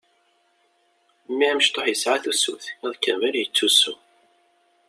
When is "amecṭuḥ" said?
1.51-1.85